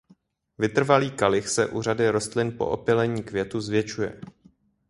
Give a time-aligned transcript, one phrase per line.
[0.59, 4.21] Vytrvalý kalich se u řady rostlin po opylení květu zvětšuje.